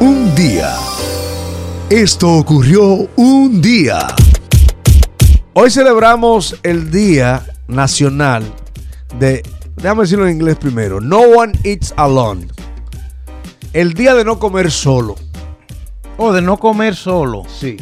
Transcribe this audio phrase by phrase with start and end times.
[0.00, 0.74] Un día.
[1.90, 4.06] Esto ocurrió un día.
[5.54, 8.44] Hoy celebramos el Día Nacional
[9.18, 9.42] de,
[9.76, 12.46] déjame decirlo en inglés primero, No One Eats Alone.
[13.72, 15.16] El día de no comer solo.
[16.16, 17.42] O de no comer solo.
[17.48, 17.76] Sí.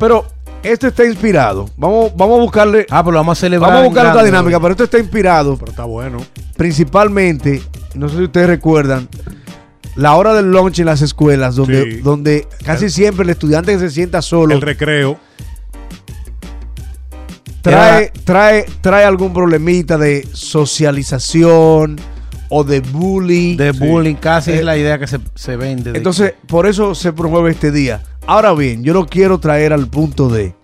[0.00, 0.26] Pero
[0.64, 1.68] este está inspirado.
[1.76, 2.86] Vamos, vamos a buscarle.
[2.90, 3.70] Ah, pero vamos a celebrar.
[3.70, 6.18] Vamos a buscar otra dinámica, pero esto está inspirado Pero está bueno.
[6.56, 7.62] principalmente,
[7.94, 9.08] no sé si ustedes recuerdan,
[9.96, 11.96] la hora del lunch en las escuelas, donde, Sí.
[11.98, 15.18] donde casi siempre el estudiante que se sienta solo El recreo.
[17.62, 21.96] trae, trae, trae algún problemita de socialización
[22.48, 23.56] o de bullying.
[23.56, 25.92] De bullying, casi Eh, es la idea que se, se vende.
[25.92, 28.02] de Entonces, por eso se promueve este día.
[28.26, 30.54] Ahora bien, yo lo quiero traer al punto de.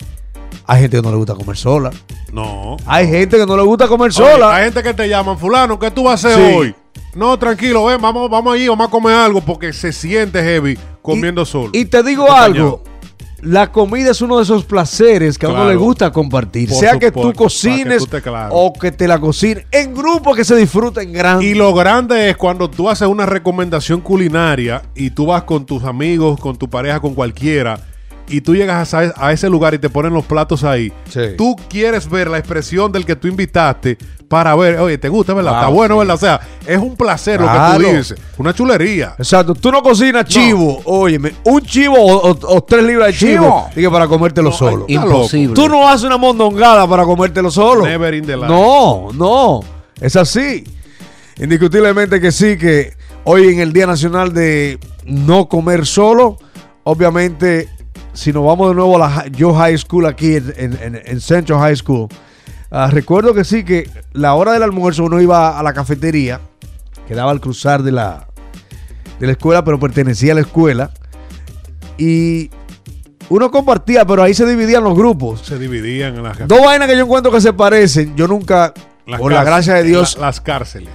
[0.66, 1.90] Hay gente que no le gusta comer sola.
[2.32, 2.76] No.
[2.84, 4.54] Hay gente que no le gusta comer Oye, sola.
[4.54, 6.54] hay gente que te llaman, fulano, ¿qué tú vas a hacer Sí.
[6.54, 6.74] hoy?
[7.14, 11.44] No, tranquilo, ven, vamos, vamos allí, vamos a comer algo porque se siente heavy comiendo
[11.44, 11.70] solo.
[11.72, 12.54] Y te digo Acompañado.
[12.54, 12.82] algo.
[13.40, 16.68] La comida es uno de esos placeres que a uno le gusta compartir.
[16.68, 18.50] Por sea que tú cocines para que tú te claro.
[18.52, 21.45] o que te la cocinen en grupo que se disfruta en grande.
[21.45, 25.84] Y lo grande es cuando tú haces una recomendación culinaria y tú vas con tus
[25.84, 27.78] amigos, con tu pareja, con cualquiera,
[28.29, 30.93] y tú llegas a, a ese lugar y te ponen los platos ahí.
[31.09, 31.21] Sí.
[31.37, 33.96] Tú quieres ver la expresión del que tú invitaste
[34.29, 35.52] para ver, oye, ¿te gusta, verdad?
[35.52, 35.98] Wow, Está bueno, sí.
[36.01, 36.15] ¿verdad?
[36.15, 38.18] O sea, es un placer lo que tú dices.
[38.37, 39.15] Una chulería.
[39.16, 43.45] Exacto, tú no cocinas chivo, óyeme, un chivo o, o- o tres libras de chivo,
[43.45, 43.71] Chivo.
[43.74, 44.84] dije para comértelo solo.
[44.88, 45.54] Imposible.
[45.54, 47.87] Tú no haces una mondongada para comértelo solo.
[47.87, 48.49] Never in the life.
[48.49, 49.60] No, no,
[50.01, 50.65] es así.
[51.40, 52.93] Indiscutiblemente que sí, que
[53.24, 56.37] hoy en el Día Nacional de No Comer Solo,
[56.84, 57.68] obviamente,
[58.19, 61.21] si nos vamos de nuevo a la Yo High School aquí en, en- en- en
[61.21, 62.09] Central High School,
[62.71, 66.41] ah, recuerdo que sí, que la hora del almuerzo uno iba a la cafetería,
[67.06, 68.27] quedaba al cruzar de la,
[69.21, 70.91] de la escuela, pero pertenecía a la escuela,
[71.97, 72.50] y
[73.28, 75.43] uno compartía, pero ahí se dividían los grupos.
[75.43, 78.73] Se dividían en las Dos vainas que yo encuentro que se parecen, yo nunca,
[79.07, 80.91] las por la cárceles- gracia de Dios, la- las cárceles.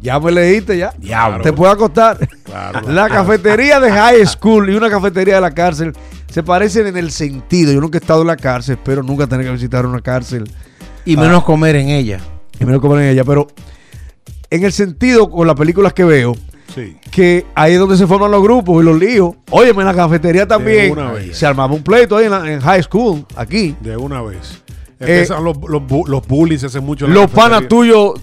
[0.00, 0.92] ya me leíste ya.
[0.98, 1.42] Diablo.
[1.42, 2.18] Te puede acostar.
[2.44, 2.88] Claro.
[2.90, 5.92] La cafetería de high school y una cafetería de la cárcel
[6.34, 7.72] se parecen en el sentido.
[7.72, 10.50] Yo nunca he estado en la cárcel, espero nunca tener que visitar una cárcel
[11.04, 12.18] Y menos comer en ella.
[12.58, 13.22] y menos comer en ella.
[13.24, 13.46] Pero
[14.50, 16.34] en el sentido, con las películas que veo,
[16.74, 16.96] Sí.
[17.12, 19.34] que ahí es donde se forman los grupos y los líos.
[19.50, 21.36] Óyeme, en la cafetería también una vez.
[21.38, 23.76] se armaba un pleito ahí en, la- en high school, aquí.
[23.80, 24.60] De una vez.
[24.98, 28.14] Eh, Empiezan los, los, los bullies se hacen mucho en la Los panas tuyos,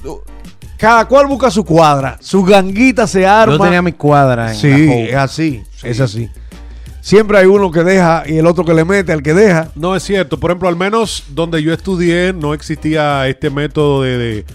[0.77, 3.55] cada cual busca su cuadra, su ganguita se arma.
[3.55, 6.29] Yo tenía mi cuadra en Sí, la es así, es así.
[7.01, 9.69] Siempre hay uno que deja y el otro que le mete al que deja.
[9.75, 10.39] No es cierto.
[10.39, 14.45] Por ejemplo, al menos donde yo estudié no existía este método de, de-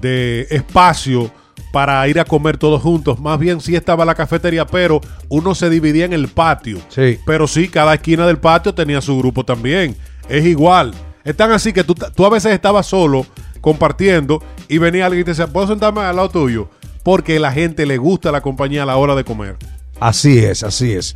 [0.00, 1.30] de espacio
[1.72, 3.20] para ir a comer todos juntos.
[3.20, 6.78] Más bien sí estaba la cafetería, pero uno se dividía en el patio.
[6.88, 7.18] Sí.
[7.26, 9.96] Pero sí, cada esquina del patio tenía su grupo también.
[10.28, 10.94] Es igual.
[11.24, 13.26] Es tan así que tú, tú a veces estabas solo
[13.60, 16.70] compartiendo y venía alguien y te decía, ¿puedo sentarme al lado tuyo?
[17.02, 19.56] Porque a la gente le gusta la compañía a la hora de comer.
[20.00, 21.14] Así es, así es.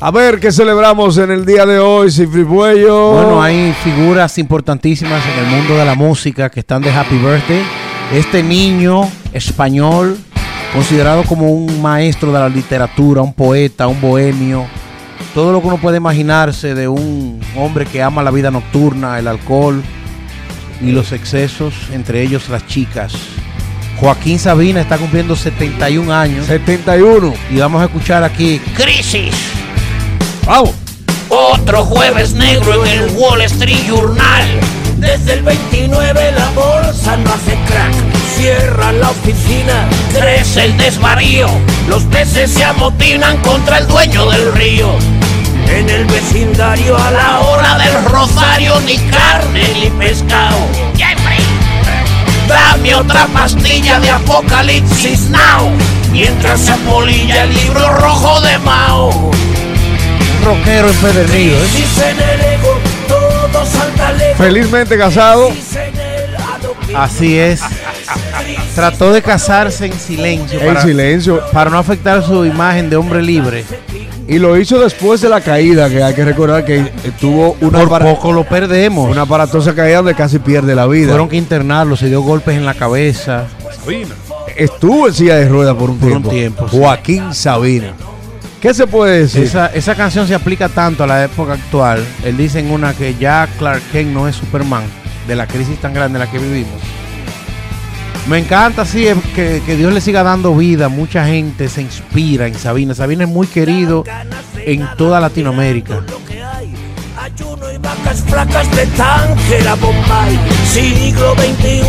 [0.00, 3.12] A ver, ¿qué celebramos en el día de hoy, Cifri Puello?
[3.12, 7.62] Bueno, hay figuras importantísimas en el mundo de la música que están de Happy Birthday.
[8.12, 10.18] Este niño español,
[10.72, 14.66] considerado como un maestro de la literatura, un poeta, un bohemio,
[15.34, 19.28] todo lo que uno puede imaginarse de un hombre que ama la vida nocturna, el
[19.28, 19.82] alcohol
[20.80, 23.14] y los excesos, entre ellos las chicas.
[23.98, 27.34] Joaquín Sabina está cumpliendo 71 años 71.
[27.50, 29.61] y vamos a escuchar aquí Crisis.
[30.46, 30.70] Vamos.
[31.28, 34.60] Otro jueves negro en el Wall Street Journal.
[34.98, 37.94] Desde el 29 la bolsa no hace crack.
[38.36, 41.46] Cierran la oficina, crece el desvarío.
[41.88, 44.96] Los peces se amotinan contra el dueño del río.
[45.68, 50.58] En el vecindario a la hora del rosario ni carne ni pescado.
[50.96, 51.40] Jeffrey,
[52.48, 55.70] dame otra pastilla de Apocalipsis Now.
[56.10, 59.30] Mientras se apolilla el libro rojo de Mao.
[60.44, 61.56] Rockero empedernido.
[61.56, 61.68] ¿eh?
[64.36, 65.50] Felizmente casado.
[66.94, 67.60] Así es.
[68.74, 70.60] Trató de casarse en silencio.
[70.60, 71.40] En para- silencio.
[71.52, 73.64] Para no afectar su imagen de hombre libre.
[74.28, 76.90] Y lo hizo después de la caída, que hay que recordar que
[77.20, 79.10] tuvo una, Por apara- poco lo perdemos.
[79.10, 81.08] una aparatosa caída donde casi pierde la vida.
[81.08, 83.46] Fueron que internarlo, se dio golpes en la cabeza.
[83.82, 84.14] Sabina.
[84.56, 86.68] Estuvo en silla de ruedas por un Por un tiempo.
[86.68, 86.76] sí.
[86.78, 87.94] Joaquín Sabina.
[88.62, 89.42] ¿Qué se puede decir?
[89.42, 92.00] Esa, esa canción se aplica tanto a la época actual.
[92.24, 94.84] Él dice en una que ya Clark Kent no es Superman,
[95.26, 96.80] de la crisis tan grande en la que vivimos.
[98.28, 100.88] Me encanta, sí, es que, que Dios le siga dando vida.
[100.88, 102.94] Mucha gente se inspira en Sabina.
[102.94, 104.04] Sabina es muy querido
[104.54, 106.04] en toda Latinoamérica.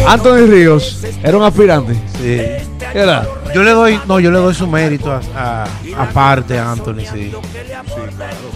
[0.07, 1.93] Anthony Ríos era un aspirante.
[2.19, 2.72] Sí.
[2.93, 3.25] Era.
[3.53, 5.67] Yo le doy, no, yo le doy su mérito a, a-
[6.03, 7.31] aparte a Anthony, sí.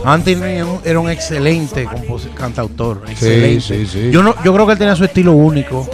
[0.04, 1.88] Anthony era un- era un excelente
[2.36, 3.62] cantautor, excelente.
[3.62, 4.12] sí, sí.
[4.12, 5.88] Yo no, yo creo que él tenía su estilo único.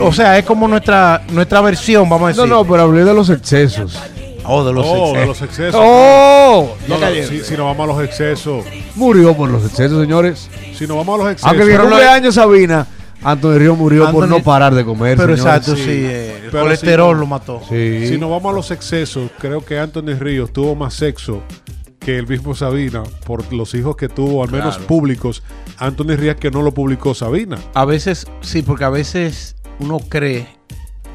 [0.00, 2.48] O sea, es como nuestra nuestra versión, vamos a No, decir.
[2.50, 3.98] no, pero hablé de los excesos.
[4.50, 5.26] Oh, de los Oh, de excesos.
[5.28, 5.80] los excesos.
[5.84, 6.74] ¡Oh!
[6.88, 10.48] No, no, si, si nos vamos a los excesos, Murió por los excesos, señores.
[10.74, 12.86] si nos vamos a los excesos, Aunque mi cumpleaños Sabina,
[13.22, 15.16] Anthony Ríos murió por no parar de comer.
[15.16, 15.44] Pero señores.
[15.66, 15.82] exacto, sí.
[15.84, 15.90] sí.
[15.90, 17.60] eh, el Pero colesterol sí, lo mató.
[17.68, 18.06] Sí.
[18.08, 21.42] si nos vamos a los excesos, creo que Anthony Ríos tuvo más sexo
[21.98, 24.86] que el mismo Sabina por los hijos que tuvo, al menos Claro.
[24.86, 25.42] públicos.
[25.78, 27.58] Anthony Ríos que no lo publicó Sabina.
[27.74, 30.46] A veces, sí, porque a veces uno cree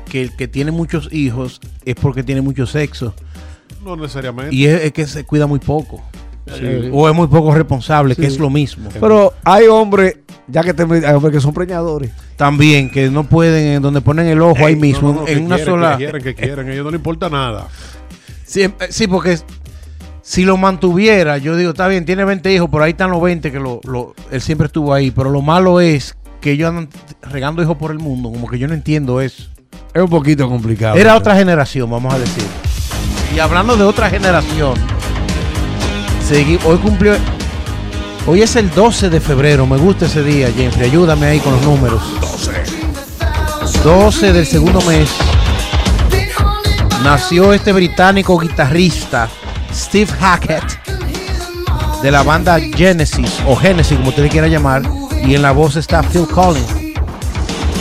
[0.09, 3.13] que el que tiene muchos hijos es porque tiene mucho sexo.
[3.83, 4.53] No necesariamente.
[4.53, 6.01] Y es, es que se cuida muy poco.
[6.59, 6.89] Sí.
[6.91, 8.89] O es muy poco responsable, que es lo mismo.
[8.99, 10.17] Pero hay hombres,
[10.47, 12.11] ya que te, que son preñadores.
[12.35, 15.37] También que no pueden, en donde ponen el ojo ahí mismo, no, no, no, en
[15.37, 15.91] que una quieren, sola.
[15.91, 16.67] Que quieren, que quieren.
[16.69, 17.67] A ellos no les importa nada.
[18.45, 19.39] Sí, eh, sí, porque
[20.21, 23.51] si lo mantuviera, yo digo, está bien, tiene 20 hijos, pero ahí están los 20
[23.51, 25.11] que lo, lo- él siempre estuvo ahí.
[25.11, 26.89] Pero lo malo es que ellos andan
[27.21, 29.49] regando hijos por el mundo, como que yo no entiendo eso.
[29.93, 30.97] Es un poquito complicado.
[30.97, 32.43] Era otra generación, vamos a decir.
[33.35, 34.73] Y hablando de otra generación,
[36.65, 37.15] hoy cumplió.
[38.25, 40.89] Hoy es el 12 de febrero, me gusta ese día, Jeffrey.
[40.89, 42.01] Ayúdame ahí con los números.
[43.83, 45.09] 12 del segundo mes.
[47.03, 49.27] Nació este británico guitarrista,
[49.73, 50.63] Steve Hackett,
[52.01, 54.83] de la banda Genesis, o Genesis, como usted le quiera llamar.
[55.25, 56.65] Y en la voz está Phil Collins.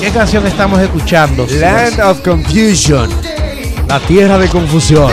[0.00, 1.46] ¿Qué canción estamos escuchando?
[1.48, 3.08] Land of Confusion.
[3.86, 5.12] La tierra de confusión.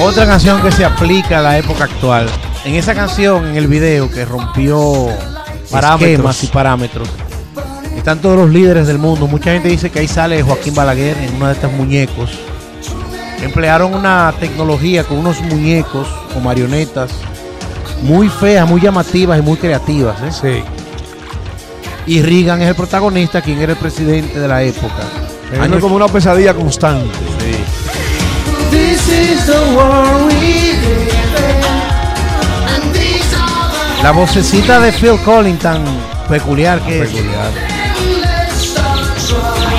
[0.00, 2.28] Otra canción que se aplica a la época actual.
[2.66, 5.06] En esa canción, en el video que rompió
[5.70, 6.10] Parámetros.
[6.10, 7.08] esquemas y parámetros,
[7.96, 9.26] están todos los líderes del mundo.
[9.28, 12.30] Mucha gente dice que ahí sale Joaquín Balaguer en uno de estos muñecos.
[13.40, 17.10] Emplearon una tecnología con unos muñecos o marionetas
[18.02, 20.16] muy feas, muy llamativas y muy creativas.
[20.22, 20.32] ¿eh?
[22.06, 22.12] Sí.
[22.12, 25.02] Y Reagan es el protagonista, quien era el presidente de la época.
[25.52, 27.14] Es Años- como una pesadilla constante.
[34.06, 35.82] La vocecita de Phil Collins tan
[36.28, 37.10] peculiar que es.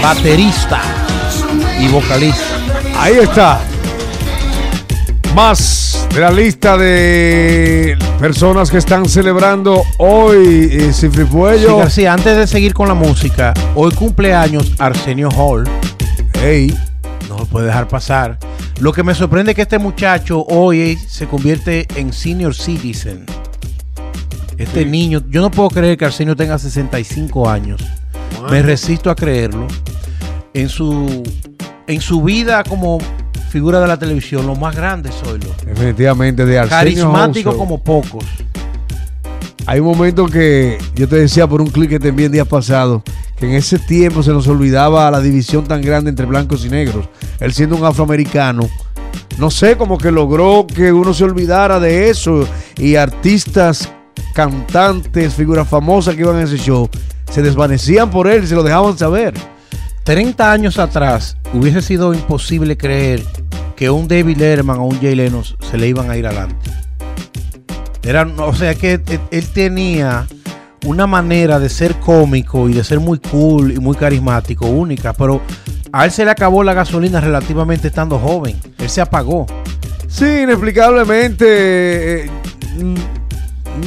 [0.03, 0.81] Baterista
[1.79, 2.43] y vocalista.
[2.99, 3.61] Ahí está.
[5.33, 11.65] Más de la lista de personas que están celebrando hoy eh, Cifri Sí.
[11.65, 15.63] García, antes de seguir con la música, hoy cumpleaños Arsenio Hall.
[16.43, 16.77] Ey,
[17.29, 18.37] No lo puede dejar pasar.
[18.81, 23.25] Lo que me sorprende es que este muchacho hoy se convierte en senior citizen.
[24.57, 27.81] Este niño, yo no puedo creer que Arsenio tenga 65 años.
[28.49, 29.67] Me resisto a creerlo.
[30.53, 31.23] En su,
[31.85, 32.97] en su vida como
[33.49, 35.53] figura de la televisión, lo más grande soy lo.
[35.65, 38.25] definitivamente de Arsenio Carismático como pocos.
[39.67, 42.45] Hay un momento que yo te decía por un clic que te envié el día
[42.45, 43.03] pasado
[43.37, 47.07] que en ese tiempo se nos olvidaba la división tan grande entre blancos y negros.
[47.39, 48.67] Él siendo un afroamericano,
[49.37, 53.91] no sé, como que logró que uno se olvidara de eso y artistas,
[54.37, 56.87] cantantes, figuras famosas que iban a ese show
[57.31, 59.33] se desvanecían por él y se lo dejaban saber.
[60.03, 63.23] 30 años atrás hubiese sido imposible creer
[63.75, 66.69] que un David Letterman o un Jay Leno se le iban a ir adelante.
[68.03, 69.01] Era, o sea que
[69.31, 70.27] él, tenía
[70.85, 75.41] una manera de ser cómico y de ser muy cool y muy carismático, única, pero
[75.91, 78.55] a él se le acabó la gasolina relativamente estando joven.
[78.77, 79.47] Él se apagó.
[80.07, 82.29] Sí, inexplicablemente, eh,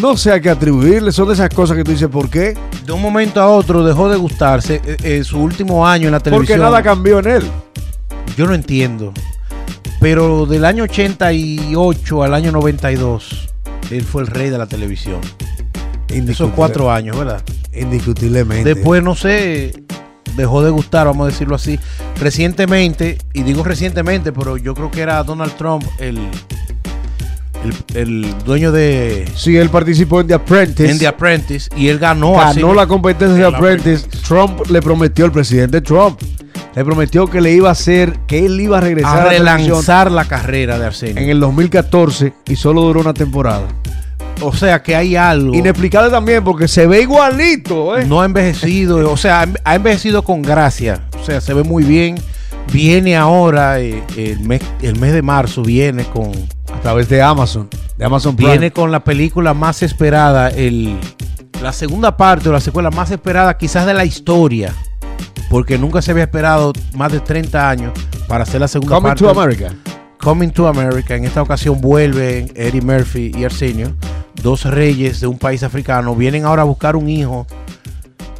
[0.01, 2.57] no sé a qué atribuirle, son de esas cosas que tú dices, ¿por qué?
[2.85, 4.81] De un momento a otro dejó de gustarse.
[4.85, 6.61] eh, eh, su último año en la Porque televisión.
[6.61, 7.43] nada cambió en él.
[8.37, 9.13] Yo no entiendo.
[10.01, 13.49] Pero del año 88 al año 92,
[13.91, 15.21] él fue el rey de la televisión.
[16.09, 17.43] Esos cuatro años, ¿verdad?
[17.73, 18.75] Indiscutiblemente.
[18.75, 19.85] Después, no sé,
[20.37, 21.79] dejó de gustar, vamos a decirlo así.
[22.19, 26.19] Recientemente, y digo recientemente, pero yo creo que era Donald Trump el,
[27.95, 30.91] el, el dueño de Sí, él participó en The Apprentice.
[30.91, 32.61] en The Apprentice y él ganó, ganó así.
[32.61, 34.09] la competencia de El The Apprentice.
[34.27, 36.21] Trump le prometió al presidente Trump.
[36.75, 39.57] Le prometió que le iba a hacer, que él iba a regresar a a, la
[39.57, 41.21] relanzar la carrera de Arsenio.
[41.21, 43.67] en el 2014 y solo duró una temporada.
[44.41, 45.55] o sea que hay algo.
[45.55, 48.05] Inexplicable también porque se ve igualito, ¿eh?
[48.07, 51.01] No ha envejecido, o sea, ha envejecido con gracia.
[51.21, 52.17] O sea, se ve muy bien.
[52.73, 56.31] Viene ahora, eh, el, mes, el mes de marzo, viene con,
[56.81, 57.69] A través de Amazon.
[57.99, 58.53] De Amazon Prime.
[58.53, 60.99] viene con la película más esperada, el,
[61.61, 64.73] la segunda parte o la secuela más esperada quizás de la historia.
[65.51, 67.93] Porque nunca se había esperado más de 30 años
[68.27, 69.25] para hacer la segunda Coming parte.
[69.25, 69.75] to America.
[70.19, 71.15] Coming to America.
[71.15, 73.95] En esta ocasión vuelven Eddie Murphy y Arsenio,
[74.43, 76.15] dos reyes de un país africano.
[76.15, 77.47] Vienen ahora a buscar un hijo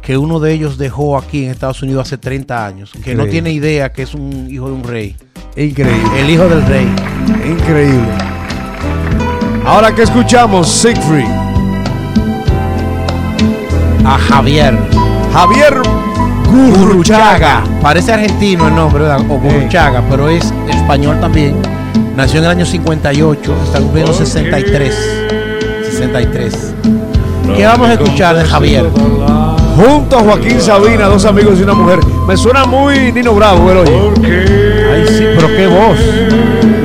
[0.01, 2.91] que uno de ellos dejó aquí en Estados Unidos hace 30 años.
[3.03, 5.15] Que no tiene idea que es un hijo de un rey.
[5.55, 6.19] Increíble.
[6.19, 6.87] El hijo del rey.
[7.45, 8.30] Increíble.
[9.65, 11.27] Ahora que escuchamos Siegfried.
[14.03, 14.77] A Javier.
[15.33, 15.81] Javier
[16.51, 17.63] Gurruchaga.
[17.81, 19.21] Parece argentino el nombre, ¿verdad?
[19.29, 21.55] O Gurruchaga, pero es español también.
[22.15, 24.95] Nació en el año 58, está cumpliendo 63.
[25.91, 26.73] 63.
[27.55, 28.89] ¿Qué vamos a escuchar de Javier?
[29.75, 31.99] Junto a Joaquín Sabina, dos amigos y una mujer.
[32.27, 34.11] Me suena muy Nino Bravo, el oye.
[34.93, 35.99] Ay, sí, pero qué voz.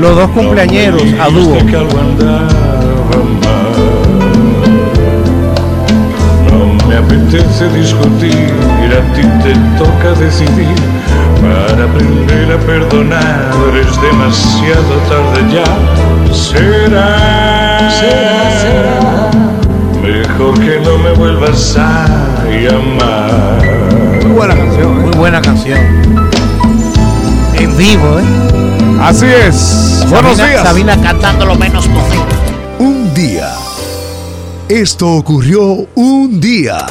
[0.01, 1.57] Los dos cumpleañeros a dúo.
[6.51, 8.53] No me apetece discutir,
[8.93, 10.77] a ti te toca decidir.
[11.41, 16.35] Para aprender a perdonar es demasiado tarde ya.
[16.35, 19.31] Será, será, será.
[20.03, 22.07] Mejor que no me vuelvas a
[22.49, 23.63] llamar.
[24.23, 25.03] Muy buena canción.
[25.03, 25.79] Muy buena canción.
[27.55, 28.23] En vivo, ¿eh?
[28.23, 28.99] ¿eh?
[29.01, 30.07] Así es.
[30.09, 30.63] Buenos días.
[30.63, 32.36] Sabina cantando lo menos posible.
[34.69, 36.87] Esto ocurrió un día.